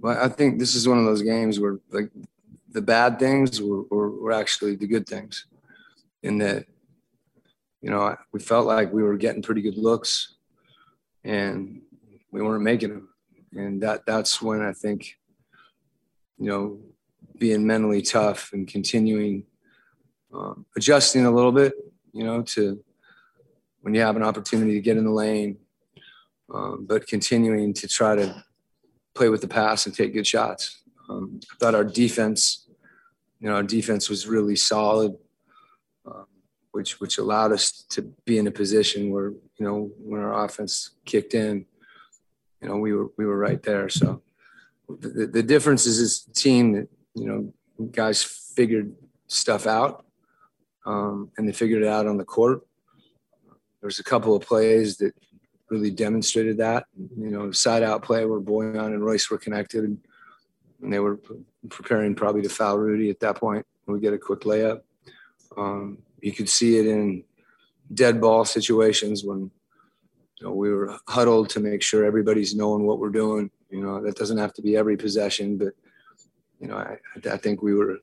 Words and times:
Well, 0.00 0.18
I 0.20 0.28
think 0.28 0.58
this 0.58 0.74
is 0.74 0.86
one 0.86 0.98
of 0.98 1.04
those 1.04 1.22
games 1.22 1.58
where 1.58 1.78
like 1.90 2.10
the 2.70 2.82
bad 2.82 3.18
things 3.18 3.60
were, 3.60 3.82
were, 3.84 4.10
were 4.10 4.32
actually 4.32 4.76
the 4.76 4.86
good 4.86 5.06
things 5.06 5.46
in 6.22 6.38
that, 6.38 6.66
you 7.80 7.90
know, 7.90 8.16
we 8.32 8.40
felt 8.40 8.66
like 8.66 8.92
we 8.92 9.02
were 9.02 9.16
getting 9.16 9.42
pretty 9.42 9.62
good 9.62 9.76
looks 9.76 10.34
and 11.24 11.80
we 12.30 12.42
weren't 12.42 12.62
making 12.62 12.90
them. 12.90 13.08
And 13.52 13.82
that 13.82 14.04
that's 14.06 14.42
when 14.42 14.62
I 14.62 14.72
think, 14.72 15.16
you 16.38 16.46
know, 16.46 16.78
being 17.38 17.66
mentally 17.66 18.02
tough 18.02 18.52
and 18.52 18.68
continuing 18.68 19.44
um, 20.32 20.66
adjusting 20.76 21.24
a 21.24 21.30
little 21.30 21.52
bit, 21.52 21.72
you 22.12 22.24
know, 22.24 22.42
to 22.42 22.82
when 23.80 23.94
you 23.94 24.00
have 24.00 24.16
an 24.16 24.22
opportunity 24.22 24.74
to 24.74 24.80
get 24.80 24.96
in 24.96 25.04
the 25.04 25.10
lane, 25.10 25.56
um, 26.52 26.84
but 26.88 27.06
continuing 27.06 27.72
to 27.74 27.88
try 27.88 28.16
to 28.16 28.44
play 29.18 29.28
with 29.28 29.40
the 29.40 29.48
pass 29.48 29.84
and 29.84 29.94
take 29.94 30.14
good 30.14 30.26
shots. 30.26 30.82
Um, 31.10 31.40
I 31.52 31.54
thought 31.58 31.74
our 31.74 31.84
defense, 31.84 32.68
you 33.40 33.48
know, 33.48 33.56
our 33.56 33.64
defense 33.64 34.08
was 34.08 34.28
really 34.28 34.54
solid, 34.54 35.16
um, 36.06 36.26
which 36.70 37.00
which 37.00 37.18
allowed 37.18 37.52
us 37.52 37.84
to 37.90 38.02
be 38.24 38.38
in 38.38 38.46
a 38.46 38.52
position 38.52 39.10
where 39.10 39.30
you 39.30 39.64
know 39.66 39.90
when 39.98 40.20
our 40.20 40.44
offense 40.44 40.90
kicked 41.04 41.34
in, 41.34 41.66
you 42.62 42.68
know, 42.68 42.76
we 42.76 42.92
were 42.92 43.08
we 43.18 43.26
were 43.26 43.38
right 43.38 43.62
there. 43.62 43.88
So 43.88 44.22
the, 44.88 45.26
the 45.26 45.42
difference 45.42 45.84
is 45.84 45.98
this 45.98 46.42
team 46.42 46.72
that 46.72 46.88
you 47.14 47.26
know 47.26 47.88
guys 47.90 48.22
figured 48.22 48.94
stuff 49.26 49.66
out, 49.66 50.06
um, 50.86 51.30
and 51.36 51.48
they 51.48 51.52
figured 51.52 51.82
it 51.82 51.88
out 51.88 52.06
on 52.06 52.18
the 52.18 52.24
court. 52.24 52.60
There's 53.80 53.98
a 53.98 54.04
couple 54.04 54.36
of 54.36 54.42
plays 54.42 54.98
that 54.98 55.14
really 55.70 55.90
demonstrated 55.90 56.58
that. 56.58 56.86
You 56.96 57.30
know, 57.30 57.52
side 57.52 57.82
out 57.82 58.02
play 58.02 58.24
where 58.24 58.40
Bojan 58.40 58.86
and 58.86 59.04
Royce 59.04 59.30
were 59.30 59.38
connected, 59.38 59.84
and 59.84 60.92
they 60.92 60.98
were 60.98 61.20
preparing 61.68 62.14
probably 62.14 62.42
to 62.42 62.48
foul 62.48 62.78
Rudy 62.78 63.10
at 63.10 63.20
that 63.20 63.36
point. 63.36 63.66
We 63.86 64.00
get 64.00 64.12
a 64.12 64.18
quick 64.18 64.40
layup. 64.40 64.82
Um, 65.56 65.98
you 66.20 66.32
could 66.32 66.48
see 66.48 66.76
it 66.76 66.86
in 66.86 67.24
dead 67.92 68.20
ball 68.20 68.44
situations 68.44 69.24
when 69.24 69.50
you 70.36 70.46
know, 70.46 70.52
we 70.52 70.70
were 70.70 70.96
huddled 71.08 71.50
to 71.50 71.60
make 71.60 71.82
sure 71.82 72.04
everybody's 72.04 72.54
knowing 72.54 72.86
what 72.86 72.98
we're 72.98 73.08
doing. 73.08 73.50
You 73.70 73.80
know, 73.80 74.02
that 74.02 74.16
doesn't 74.16 74.38
have 74.38 74.52
to 74.54 74.62
be 74.62 74.76
every 74.76 74.96
possession, 74.96 75.58
but 75.58 75.74
you 76.60 76.68
know, 76.68 76.76
I, 76.76 76.98
I 77.30 77.36
think 77.36 77.62
we 77.62 77.74
were 77.74 77.98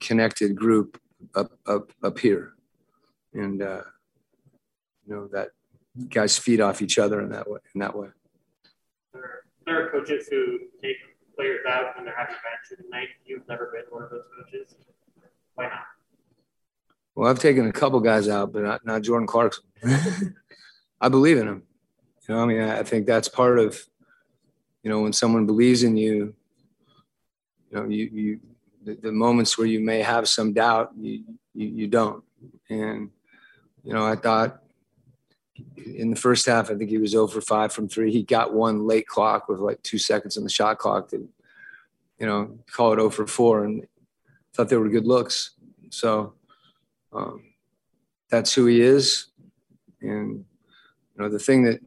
connected 0.00 0.54
group 0.54 1.00
up 1.34 1.52
up 1.66 1.92
up 2.02 2.18
here, 2.18 2.52
and 3.34 3.62
uh, 3.62 3.82
you 5.06 5.14
know 5.14 5.28
that 5.28 5.50
guys 6.08 6.38
feed 6.38 6.60
off 6.60 6.82
each 6.82 6.98
other 6.98 7.20
in 7.20 7.30
that 7.30 7.50
way. 7.50 7.60
In 7.74 7.80
that 7.80 7.96
way. 7.96 8.08
There, 9.12 9.40
there 9.66 9.86
are 9.86 9.90
coaches 9.90 10.28
who 10.28 10.58
take 10.82 10.96
players 11.36 11.60
out 11.68 11.96
when 11.96 12.04
they're 12.04 12.16
having 12.16 12.34
bench 12.34 12.82
tonight. 12.82 13.08
You've 13.24 13.46
never 13.48 13.72
been 13.72 13.84
one 13.90 14.04
of 14.04 14.10
those 14.10 14.24
coaches. 14.36 14.74
Why 15.54 15.64
not? 15.64 15.84
Well, 17.14 17.28
I've 17.28 17.40
taken 17.40 17.66
a 17.66 17.72
couple 17.72 17.98
guys 18.00 18.28
out, 18.28 18.52
but 18.52 18.62
not, 18.62 18.86
not 18.86 19.02
Jordan 19.02 19.26
Clarkson. 19.26 19.64
I 21.00 21.08
believe 21.08 21.38
in 21.38 21.48
him. 21.48 21.62
You 22.28 22.34
know, 22.34 22.42
I 22.42 22.46
mean, 22.46 22.60
I 22.60 22.82
think 22.82 23.06
that's 23.06 23.28
part 23.28 23.58
of, 23.58 23.80
you 24.82 24.90
know, 24.90 25.00
when 25.00 25.12
someone 25.12 25.46
believes 25.46 25.82
in 25.82 25.96
you, 25.96 26.34
you 27.70 27.76
know, 27.76 27.88
you, 27.88 28.04
you, 28.12 28.40
the, 28.84 28.94
the 28.94 29.12
moments 29.12 29.58
where 29.58 29.66
you 29.66 29.80
may 29.80 30.00
have 30.00 30.28
some 30.28 30.52
doubt, 30.52 30.92
you, 30.96 31.24
you, 31.54 31.66
you 31.68 31.86
don't. 31.88 32.22
And, 32.70 33.10
you 33.82 33.92
know, 33.92 34.06
I 34.06 34.14
thought 34.14 34.62
in 35.76 36.10
the 36.10 36.16
first 36.16 36.46
half, 36.46 36.70
I 36.70 36.74
think 36.74 36.90
he 36.90 36.98
was 36.98 37.10
0 37.10 37.26
for 37.28 37.40
5 37.40 37.72
from 37.72 37.88
three. 37.88 38.12
He 38.12 38.22
got 38.22 38.52
one 38.52 38.86
late 38.86 39.06
clock 39.06 39.48
with 39.48 39.58
like 39.60 39.82
two 39.82 39.98
seconds 39.98 40.36
on 40.36 40.44
the 40.44 40.50
shot 40.50 40.78
clock 40.78 41.08
that, 41.10 41.26
you 42.18 42.26
know, 42.26 42.58
call 42.70 42.92
it 42.92 42.96
0 42.96 43.10
for 43.10 43.26
4 43.26 43.64
and 43.64 43.86
thought 44.54 44.68
they 44.68 44.76
were 44.76 44.88
good 44.88 45.06
looks. 45.06 45.52
So 45.90 46.34
um, 47.12 47.44
that's 48.30 48.52
who 48.52 48.66
he 48.66 48.80
is. 48.80 49.26
And, 50.00 50.44
you 51.16 51.22
know, 51.22 51.28
the 51.28 51.38
thing 51.38 51.64
that, 51.64 51.80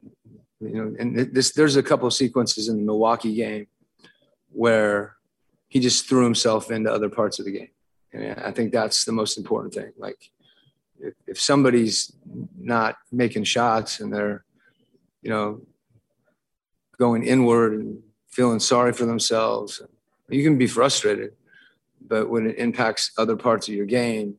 you 0.59 0.75
know, 0.75 0.95
and 0.99 1.17
this, 1.33 1.51
there's 1.51 1.75
a 1.75 1.83
couple 1.83 2.07
of 2.07 2.13
sequences 2.13 2.67
in 2.67 2.77
the 2.77 2.83
Milwaukee 2.83 3.33
game 3.33 3.67
where 4.51 5.15
he 5.67 5.79
just 5.79 6.07
threw 6.07 6.23
himself 6.23 6.69
into 6.69 6.91
other 6.91 7.09
parts 7.09 7.39
of 7.39 7.45
the 7.45 7.51
game. 7.51 7.69
And 8.13 8.39
I 8.41 8.51
think 8.51 8.71
that's 8.71 9.05
the 9.05 9.13
most 9.13 9.37
important 9.37 9.73
thing. 9.73 9.93
Like, 9.97 10.31
if, 11.01 11.13
if 11.27 11.41
somebody's 11.41 12.13
not 12.57 12.95
making 13.11 13.43
shots 13.43 13.99
and 13.99 14.13
they're, 14.13 14.43
you 15.21 15.29
know, 15.29 15.61
going 16.97 17.23
inward 17.23 17.73
and 17.73 18.01
feeling 18.29 18.59
sorry 18.59 18.93
for 18.93 19.05
themselves, 19.05 19.81
you 20.29 20.43
can 20.43 20.57
be 20.57 20.67
frustrated. 20.67 21.33
But 22.05 22.29
when 22.29 22.47
it 22.47 22.57
impacts 22.57 23.11
other 23.17 23.35
parts 23.35 23.67
of 23.67 23.73
your 23.73 23.85
game, 23.85 24.35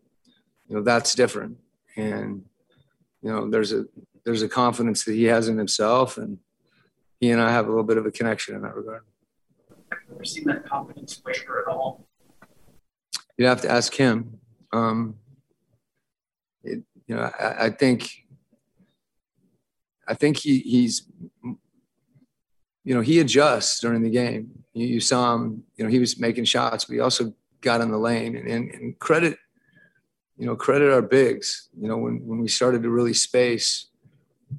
you 0.68 0.76
know, 0.76 0.82
that's 0.82 1.14
different. 1.14 1.58
And, 1.96 2.44
you 3.22 3.30
know, 3.30 3.50
there's 3.50 3.72
a 3.72 3.86
there's 4.24 4.42
a 4.42 4.48
confidence 4.48 5.04
that 5.04 5.14
he 5.14 5.24
has 5.24 5.48
in 5.48 5.58
himself 5.58 6.16
and 6.16 6.38
he 7.20 7.30
and 7.30 7.40
I 7.40 7.50
have 7.50 7.66
a 7.66 7.68
little 7.68 7.84
bit 7.84 7.98
of 7.98 8.06
a 8.06 8.10
connection 8.10 8.54
in 8.54 8.62
that 8.62 8.74
regard. 8.74 9.02
Have 9.90 9.98
you 10.08 10.14
ever 10.14 10.24
seen 10.24 10.44
that 10.44 10.64
confidence 10.64 11.20
waver 11.24 11.64
at 11.66 11.72
all? 11.72 12.06
You'd 13.36 13.46
have 13.46 13.62
to 13.62 13.70
ask 13.70 13.94
him. 13.94 14.38
Um, 14.72 15.16
it, 16.64 16.82
you 17.06 17.16
know, 17.16 17.30
I, 17.38 17.66
I, 17.66 17.70
think, 17.70 18.10
I 20.06 20.14
think 20.14 20.38
he, 20.38 20.58
he's, 20.60 21.06
you 22.84 22.94
know, 22.94 23.00
he 23.00 23.20
adjusts 23.20 23.80
during 23.80 24.02
the 24.02 24.10
game. 24.10 24.64
You, 24.72 24.86
you, 24.86 25.00
saw 25.00 25.34
him, 25.34 25.64
you 25.76 25.84
know, 25.84 25.90
he 25.90 25.98
was 25.98 26.18
making 26.18 26.44
shots, 26.44 26.84
but 26.84 26.94
he 26.94 27.00
also 27.00 27.34
got 27.60 27.80
in 27.80 27.90
the 27.90 27.98
lane 27.98 28.36
and, 28.36 28.48
and, 28.48 28.70
and 28.70 28.98
credit, 28.98 29.38
you 30.36 30.46
know, 30.46 30.56
credit 30.56 30.92
our 30.92 31.02
bigs, 31.02 31.68
you 31.78 31.88
know, 31.88 31.96
when, 31.96 32.26
when 32.26 32.40
we 32.40 32.48
started 32.48 32.82
to 32.82 32.90
really 32.90 33.14
space 33.14 33.86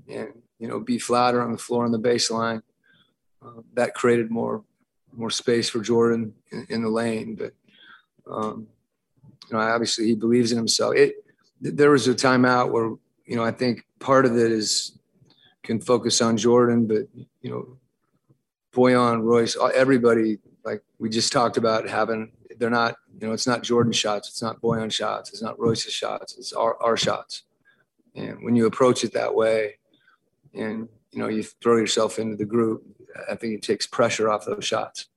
and, 0.10 0.30
you 0.60 0.68
know, 0.68 0.80
be 0.80 0.98
flatter 0.98 1.42
on 1.42 1.52
the 1.52 1.58
floor 1.58 1.86
on 1.86 1.92
the 1.92 2.00
baseline, 2.00 2.62
uh, 3.46 3.62
that 3.74 3.94
created 3.94 4.32
more, 4.32 4.64
more 5.12 5.30
space 5.30 5.70
for 5.70 5.80
Jordan 5.80 6.34
in, 6.52 6.66
in 6.70 6.84
the 6.84 6.90
lane. 6.90 7.36
But, 7.36 7.54
um, 8.32 8.68
you 9.50 9.58
know, 9.58 9.64
obviously 9.64 10.06
he 10.06 10.16
believes 10.16 10.52
in 10.52 10.58
himself. 10.58 10.96
It, 10.96 11.23
there 11.64 11.92
was 11.92 12.08
a 12.08 12.14
timeout 12.14 12.72
where 12.72 12.86
you 13.26 13.36
know 13.36 13.44
I 13.44 13.52
think 13.52 13.86
part 14.00 14.26
of 14.26 14.38
it 14.38 14.52
is 14.52 14.98
can 15.64 15.80
focus 15.80 16.22
on 16.22 16.36
Jordan, 16.38 16.88
but 16.88 17.08
you 17.42 17.50
know 17.50 17.78
Bojan, 18.74 19.22
Royce, 19.22 19.56
everybody 19.74 20.40
like 20.66 20.84
we 21.00 21.10
just 21.10 21.32
talked 21.32 21.58
about 21.58 21.88
having 21.88 22.32
they're 22.58 22.70
not 22.70 22.96
you 23.20 23.28
know 23.28 23.34
it's 23.34 23.48
not 23.48 23.64
Jordan 23.64 23.94
shots, 23.94 24.30
it's 24.30 24.42
not 24.42 24.62
Bojan 24.62 24.92
shots, 24.92 25.32
it's 25.32 25.42
not 25.42 25.60
Royce's 25.60 25.94
shots, 25.94 26.38
it's 26.38 26.54
our, 26.54 26.82
our 26.82 26.98
shots. 26.98 27.44
And 28.16 28.44
when 28.44 28.56
you 28.56 28.68
approach 28.68 29.04
it 29.04 29.14
that 29.14 29.34
way, 29.34 29.78
and 30.54 30.90
you 31.12 31.20
know 31.20 31.30
you 31.30 31.44
throw 31.44 31.78
yourself 31.78 32.20
into 32.20 32.36
the 32.36 32.46
group, 32.46 32.84
I 33.32 33.36
think 33.36 33.54
it 33.54 33.62
takes 33.64 33.88
pressure 33.88 34.30
off 34.30 34.46
those 34.46 34.66
shots. 34.66 35.08